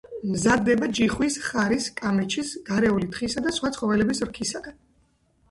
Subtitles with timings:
[0.27, 4.83] მზადდება ჯიხვის, ხარის, კამეჩის, გარეული თხისა და სხვა ცხოველების რქისაგან.